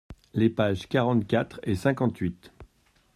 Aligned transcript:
Les 0.33 0.49
pages 0.49 0.87
quarante-quatre 0.89 1.59
et 1.61 1.75
cinquante-huit. 1.75 2.51